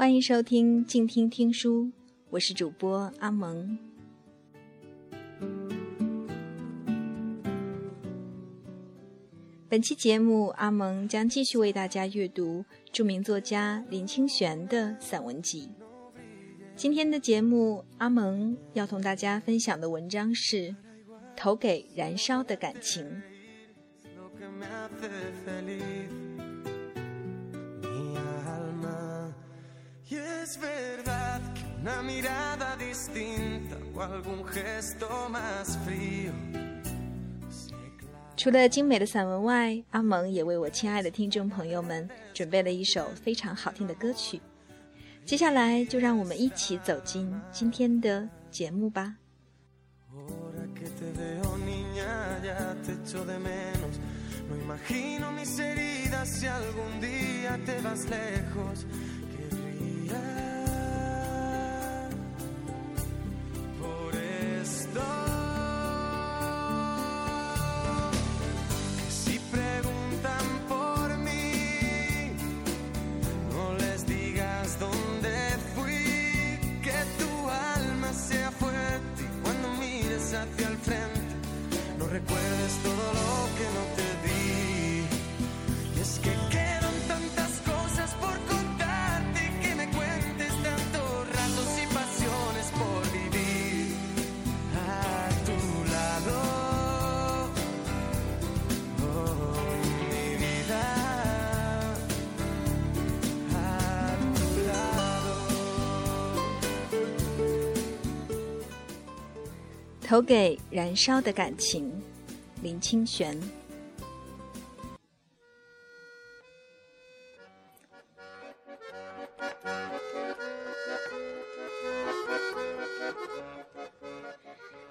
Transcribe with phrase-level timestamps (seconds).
[0.00, 1.90] 欢迎收听静听听书，
[2.30, 3.78] 我是主播阿蒙。
[9.68, 15.68] 本期节目，阿蒙将继续为大家阅读著名作家林清玄的散文集。
[16.74, 20.56] 今天的节目，阿蒙要同大家分享的文章是
[21.36, 23.04] 《投给燃烧的感情》。
[38.36, 44.40] 除了精美的散文外，阿蒙也为我亲爱的听众朋友们准备了一首非常好听的歌曲。
[45.24, 49.14] 接下来，就让我们一起走进今天的节目吧。
[64.94, 65.29] the
[110.10, 111.88] 投给燃烧的感情，
[112.64, 113.40] 林清玄。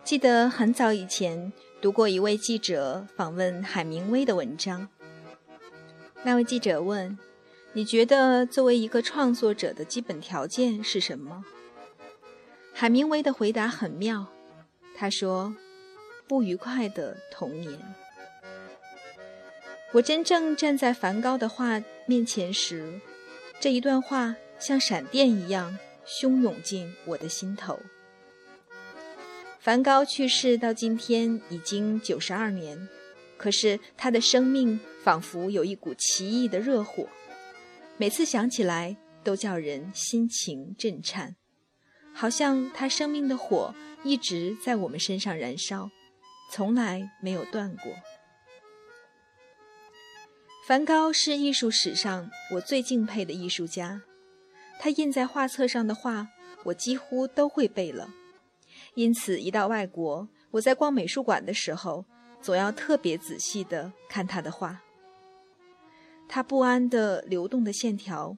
[0.06, 4.88] 记得很早以前读过一位记者访问海明威的文章。
[6.24, 7.20] 那位记者问
[7.76, 11.44] ：“你觉得作为一个创作者的基本条件是什么？”
[12.72, 14.26] 海明威的回答很妙。
[15.00, 15.56] 他说
[16.28, 17.80] ：“不愉快的童年。”
[19.94, 23.00] 我真正站在梵高的画面前时，
[23.62, 27.80] 这一段话像闪电一样汹涌进我的心头。
[29.62, 32.90] 梵高去世到今天已经九十二年，
[33.38, 37.08] 可是他的生命仿佛有一股奇异的热火，
[37.96, 41.36] 每次想起来都叫人心情震颤，
[42.20, 43.74] 好像他生命的火。
[44.04, 45.90] 一直在我们身上燃烧，
[46.52, 47.94] 从来没有断过。
[50.66, 54.02] 梵高是艺术史上我最敬佩的艺术家，
[54.80, 56.30] 他印在画册上的画，
[56.64, 58.10] 我几乎都会背了。
[58.94, 62.06] 因此，一到外国，我在逛美术馆的时候，
[62.42, 64.82] 总要特别仔细地看他的画。
[66.30, 68.38] 他不安的流动的线条，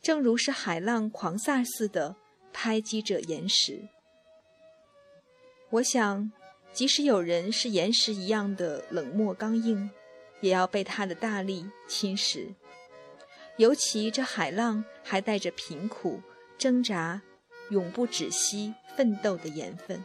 [0.00, 2.16] 正如是海浪狂飒似的
[2.58, 3.86] 拍击着岩石。
[5.68, 6.32] 我想，
[6.72, 9.90] 即使有人是岩石一样的冷漠刚硬，
[10.40, 12.54] 也要被他的大力侵蚀。
[13.58, 16.22] 尤其这海浪还带着贫苦、
[16.56, 17.20] 挣扎、
[17.68, 20.02] 永不止息、奋斗的盐分。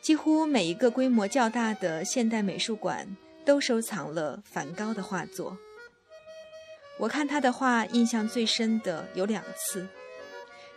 [0.00, 3.14] 几乎每一个规模较大的现代美术馆
[3.44, 5.58] 都收藏了梵高的画作。
[6.98, 9.86] 我看他的画，印象最深的有两次。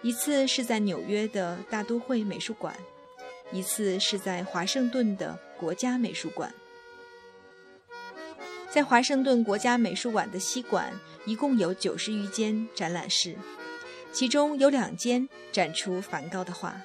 [0.02, 2.76] 一次是在纽约的大都会美术馆，
[3.52, 6.54] 一次是在华盛顿的国家美术馆。
[8.70, 10.94] 在华盛顿国家美术馆的西馆，
[11.26, 13.36] 一共有九十余间展览室，
[14.14, 16.82] 其中有两间展出梵高的画。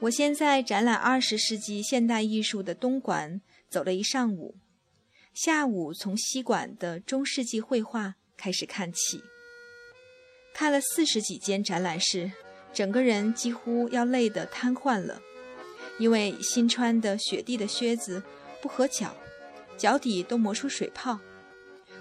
[0.00, 4.56] 我先在展览二十世纪现代艺术的东馆走了一上午，
[5.34, 9.22] 下午从西馆的中世纪绘画开始看起。
[10.52, 12.30] 看了四十几间展览室，
[12.72, 15.22] 整个人几乎要累得瘫痪了，
[15.98, 18.22] 因为新穿的雪地的靴子
[18.60, 19.16] 不合脚，
[19.78, 21.18] 脚底都磨出水泡。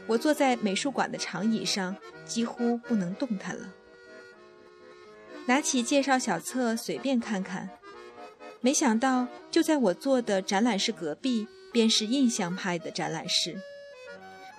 [0.08, 1.96] 我坐在美术馆的长椅上，
[2.26, 3.74] 几乎不能动弹了。
[5.46, 7.70] 拿起介绍小册随便看看，
[8.60, 13.60] 没想到就在我坐的展览室隔壁，便是印象派的展览室。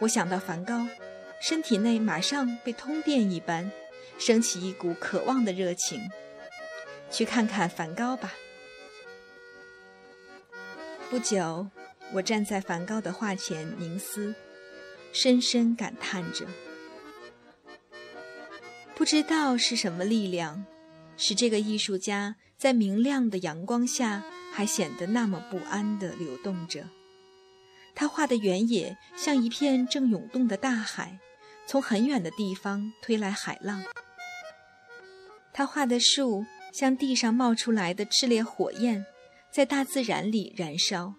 [0.00, 0.87] 我想到梵高，
[1.41, 3.70] 身体内马上被通电一般。
[4.19, 6.09] 升起一股渴望的热情，
[7.11, 8.32] 去看看梵高吧。
[11.11, 11.67] 不久，
[12.12, 14.32] 我站在梵高的画前凝思，
[15.12, 16.47] 深深感叹着：
[18.94, 20.65] 不知道是什么力量，
[21.17, 24.23] 使这个艺术家在明亮的阳光下
[24.53, 26.85] 还显得那么不安地流动着。
[27.94, 31.19] 他画的原野像一片正涌动的大海，
[31.67, 33.83] 从很远的地方推来海浪。
[35.53, 39.05] 他画的树像地上冒出来的炽烈火焰，
[39.50, 41.15] 在大自然里燃烧。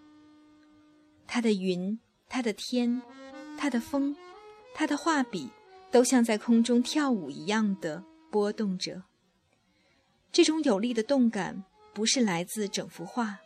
[1.26, 1.98] 他的云，
[2.28, 3.00] 他的天，
[3.56, 4.16] 他的风，
[4.74, 5.50] 他的画笔，
[5.92, 9.04] 都像在空中跳舞一样的波动着。
[10.32, 11.62] 这种有力的动感
[11.94, 13.38] 不是来自整幅画，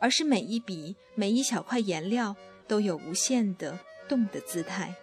[0.00, 2.34] 而是每一笔、每一小块颜料。
[2.72, 3.78] 都有无限的
[4.08, 4.94] 动的姿态，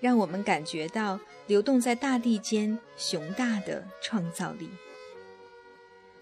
[0.00, 4.68] 让我们感觉到流动在大地间雄大的创造力。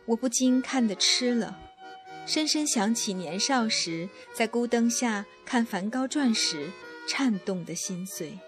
[0.04, 1.58] 我不禁看得痴了，
[2.26, 6.70] 深深想起年少时在孤灯下看梵高传时
[7.08, 8.38] 颤动的心碎。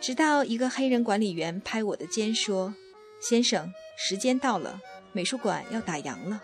[0.00, 2.74] 直到一个黑人管理员拍我的肩说
[3.22, 4.80] ：“先生，时间到了，
[5.12, 6.42] 美术馆要打烊了。”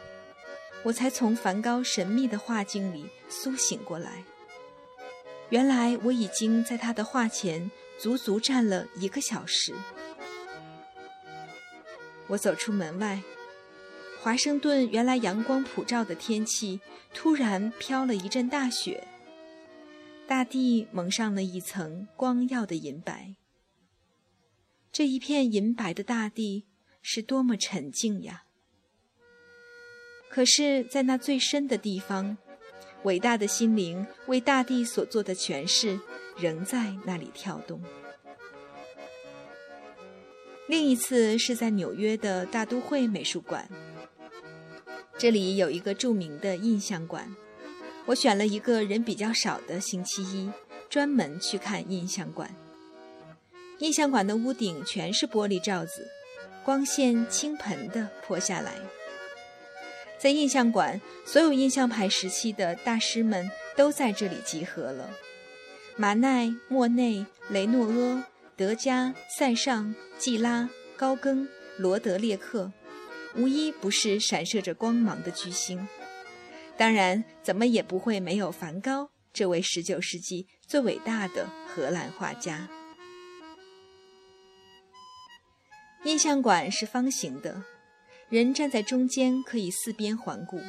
[0.87, 4.23] 我才从梵高神秘的画境里苏醒过来。
[5.51, 7.69] 原来我已经在他的画前
[7.99, 9.75] 足足站了一个小时。
[12.29, 13.21] 我走出门外，
[14.21, 16.81] 华盛顿原来阳光普照的天气
[17.13, 19.09] 突然飘了一阵大雪，
[20.29, 23.35] 大地蒙上了一层光耀的银白。
[24.93, 26.69] 这一片银白的大地
[27.03, 28.45] 是多么沉静呀！
[30.29, 32.37] 可是，在那最深的地方，
[33.05, 35.99] 伟大的心灵为大地所做的诠释，
[36.37, 37.81] 仍在那里跳动。
[40.69, 43.69] 另一次是在纽约的大都会美术馆，
[45.17, 47.35] 这里有一个著名的印象馆。
[48.05, 50.51] 我选了一个人比较少的星期一，
[50.91, 52.55] 专门去看印象馆。
[53.79, 56.09] 印象馆的屋顶全是玻璃罩子，
[56.65, 58.75] 光线倾盆地泼下来。
[60.19, 65.11] 在印象馆，所有印象派时期的大师们都在这里集合了。
[65.97, 68.27] 马奈、莫内、雷诺阿、
[68.57, 71.47] 德加、塞尚、季拉、高更、
[71.79, 72.73] 罗德列克，
[73.35, 75.87] 无一不是闪射着光芒的巨星。
[76.77, 82.69] 当然，怎么也不会没有梵高这位19世纪最伟大的荷兰画家。
[86.05, 87.63] 印象馆是方形的。
[88.29, 90.61] 人站在中间，可以四边环顾。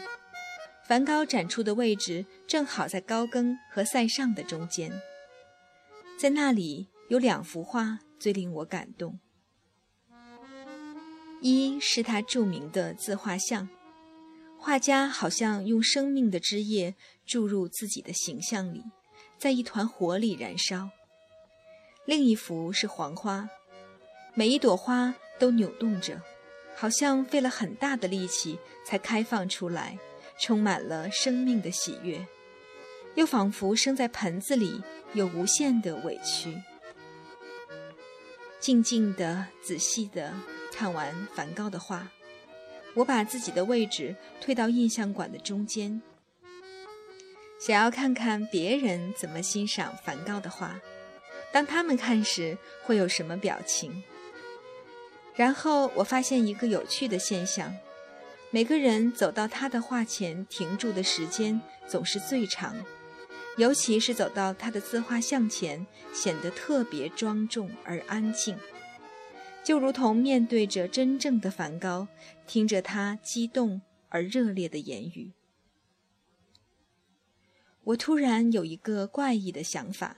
[0.88, 4.92] 梵高展出的位置正好在高更和塞尚的中间。
[6.18, 9.20] 在那里有两幅画最令我感动：
[11.42, 13.68] 一是他著名的自画像，
[14.58, 16.96] 画家好像用生命的汁液
[17.26, 18.84] 注入自己的形象里，
[19.38, 20.90] 在一团火里燃烧；
[22.06, 23.50] 另一幅是黄花，
[24.36, 26.22] 每一朵花都扭动着。
[26.80, 29.98] 好像费了很大的力气才开放出来，
[30.40, 32.24] 充满了生命的喜悦，
[33.16, 34.84] 又仿佛生在盆子里，
[35.14, 36.56] 有无限的委屈。
[38.60, 40.32] 静静的、仔细的
[40.72, 42.08] 看完梵高的画，
[42.94, 46.00] 我把自己的位置推到印象馆的中间，
[47.60, 50.80] 想要看看别人怎么欣赏梵高的画，
[51.52, 54.04] 当他们看时会有什么表情。
[55.38, 57.74] 然后我发现一个有趣的现象：
[58.50, 62.76] 每个人走到他的画前停住的时间总是最长，
[63.56, 68.58] 尤其是走到他的自画像前，显得特别庄重而安静，
[69.64, 72.08] 就如同面对着真正的梵高，
[72.48, 73.80] 听着他激动
[74.10, 75.34] 而热烈的言语。
[77.84, 80.18] 我突然有一个怪异的想法：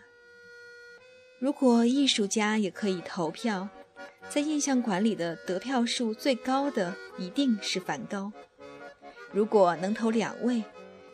[1.41, 3.67] 如果艺术家也可以投票。
[4.27, 8.31] 在印象馆里的得票数最高的一定是梵高。
[9.31, 10.63] 如果能投两位，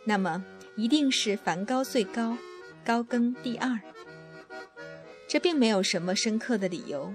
[0.06, 0.44] 那么
[0.76, 2.38] 一定是梵高最高，
[2.84, 3.80] 高更第二。
[5.28, 7.14] 这并没有什么深刻的理由。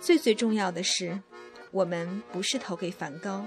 [0.00, 1.20] 最最重要的是，
[1.70, 3.46] 我们不是投给梵高，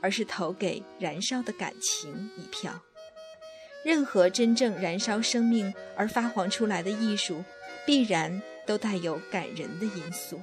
[0.00, 2.80] 而是投给燃烧的感情一票。
[3.84, 7.44] 任何真正燃烧生命而发黄出来的艺术，
[7.86, 10.40] 必然都带有感人的因素。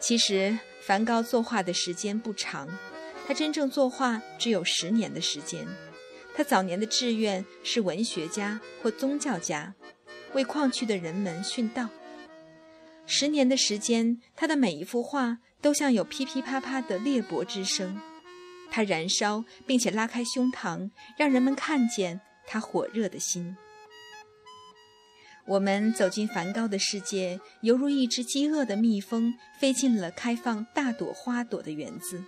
[0.00, 2.68] 其实，梵高作画的时间不长，
[3.26, 5.66] 他真正作画只有十年的时间。
[6.34, 9.74] 他早年的志愿是文学家或宗教家，
[10.34, 11.88] 为矿区的人们殉道。
[13.06, 18.00] 十年的时间，他的每一幅画都像有噼噼啪啪的裂帛之声。
[18.70, 23.56] 他燃烧，并且拉开胸膛，让人们看见他火热的心。
[25.48, 32.22] 我们走进梵高的世界，犹如一只饥饿的蜜蜂飞进了开放大朵花朵的园子。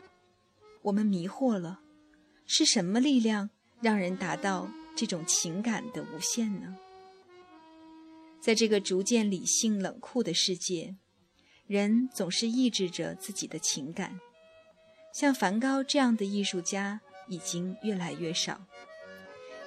[0.81, 1.81] 我们迷惑了，
[2.47, 3.51] 是什么力量
[3.83, 6.79] 让人达到这种情感的无限呢？
[8.41, 10.97] 在这个逐渐理性冷酷的世界，
[11.67, 14.19] 人总是抑制着自己的情感。
[15.13, 18.63] 像梵高这样的艺术家已经越来越少。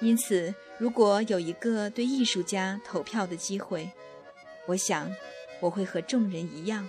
[0.00, 3.88] 因此，如果有一个对艺术家投票的机会，
[4.66, 5.10] 我想
[5.60, 6.88] 我会和众人一样，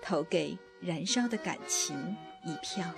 [0.00, 2.90] 投给燃烧的感情一票。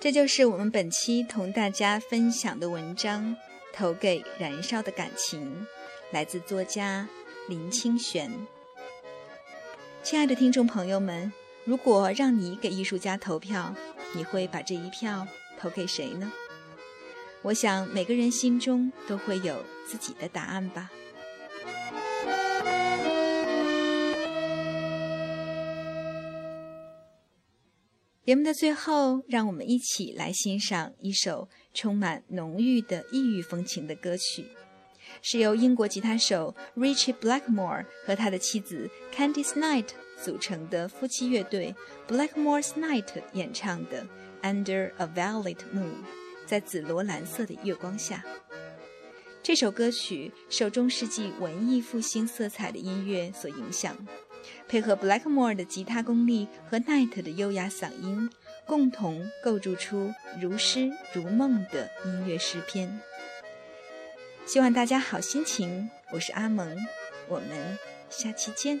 [0.00, 3.24] 这就是我们本期同大家分享的文章
[3.72, 5.66] 《投给燃烧的感情》，
[6.10, 7.08] 来自作家
[7.48, 8.30] 林清玄。
[10.02, 11.30] 亲爱的听众朋友们，
[11.64, 13.74] 如果让你给艺术家投票，
[14.16, 15.28] 你会把这一票
[15.58, 16.32] 投给谁呢？
[17.42, 20.90] 我想每个人心中都会有自己的答案吧。
[28.24, 34.46] 节目的最后，让我们一起来欣赏一首充满浓郁的异域风情的歌曲。
[35.22, 39.88] 是由英国吉他手 Richie Blackmore 和他的妻子 Candice Knight
[40.22, 41.74] 组成的夫妻乐队
[42.08, 44.02] Blackmore's Night 演唱的
[44.42, 45.84] 《Under a Violet Moon》
[46.46, 48.24] 在紫罗兰色的月光下。
[49.42, 53.96] 这首歌曲受中世纪文艺复兴色彩的音乐所影响，
[54.68, 58.28] 配合 Blackmore 的吉他功力和 Knight 的优雅嗓音，
[58.66, 63.00] 共同构筑出如诗如梦的音乐诗篇。
[64.46, 66.76] 希望大家好心情，我是阿蒙，
[67.28, 67.78] 我们
[68.08, 68.80] 下期见。